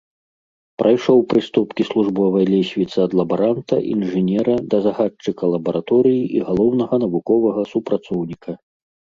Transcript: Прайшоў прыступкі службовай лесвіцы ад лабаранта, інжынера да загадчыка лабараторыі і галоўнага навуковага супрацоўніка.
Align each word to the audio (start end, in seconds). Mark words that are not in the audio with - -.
Прайшоў 0.81 1.19
прыступкі 1.33 1.81
службовай 1.89 2.45
лесвіцы 2.53 2.97
ад 3.05 3.11
лабаранта, 3.21 3.75
інжынера 3.97 4.55
да 4.71 4.77
загадчыка 4.89 5.43
лабараторыі 5.55 6.21
і 6.39 6.45
галоўнага 6.51 6.95
навуковага 7.05 7.61
супрацоўніка. 7.77 8.51